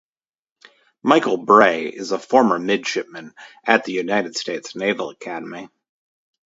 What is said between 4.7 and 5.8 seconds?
Naval Academy.